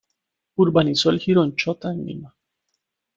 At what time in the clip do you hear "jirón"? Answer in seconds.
1.19-1.55